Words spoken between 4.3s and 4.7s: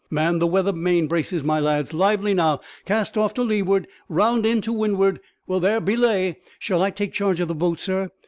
in